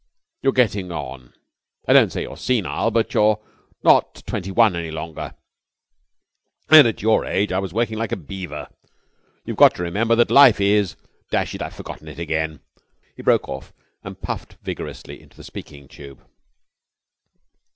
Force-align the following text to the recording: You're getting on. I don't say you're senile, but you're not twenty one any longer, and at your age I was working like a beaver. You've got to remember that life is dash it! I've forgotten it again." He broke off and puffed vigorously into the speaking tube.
You're 0.41 0.51
getting 0.53 0.91
on. 0.91 1.35
I 1.87 1.93
don't 1.93 2.11
say 2.11 2.23
you're 2.23 2.35
senile, 2.35 2.89
but 2.89 3.13
you're 3.13 3.39
not 3.83 4.23
twenty 4.25 4.49
one 4.49 4.75
any 4.75 4.89
longer, 4.89 5.35
and 6.71 6.87
at 6.87 7.03
your 7.03 7.23
age 7.23 7.51
I 7.51 7.59
was 7.59 7.71
working 7.71 7.99
like 7.99 8.11
a 8.11 8.15
beaver. 8.17 8.67
You've 9.45 9.57
got 9.57 9.75
to 9.75 9.83
remember 9.83 10.15
that 10.15 10.31
life 10.31 10.59
is 10.59 10.95
dash 11.29 11.53
it! 11.53 11.61
I've 11.61 11.75
forgotten 11.75 12.07
it 12.07 12.17
again." 12.17 12.61
He 13.15 13.21
broke 13.21 13.47
off 13.47 13.73
and 14.03 14.19
puffed 14.19 14.55
vigorously 14.63 15.21
into 15.21 15.37
the 15.37 15.43
speaking 15.43 15.87
tube. 15.87 16.19